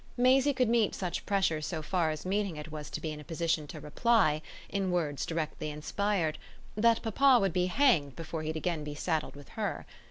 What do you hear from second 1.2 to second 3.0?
pressure so far as meeting it was to